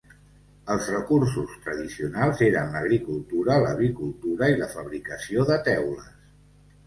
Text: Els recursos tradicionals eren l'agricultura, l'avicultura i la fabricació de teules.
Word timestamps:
Els 0.75 0.85
recursos 0.91 1.51
tradicionals 1.65 2.41
eren 2.47 2.73
l'agricultura, 2.77 3.57
l'avicultura 3.65 4.49
i 4.53 4.57
la 4.63 4.69
fabricació 4.75 5.45
de 5.51 5.59
teules. 5.69 6.11